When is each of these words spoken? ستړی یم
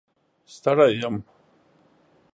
ستړی 0.53 0.89
یم 1.01 1.15